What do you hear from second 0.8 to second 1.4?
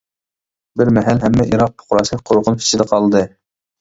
بىر مەھەل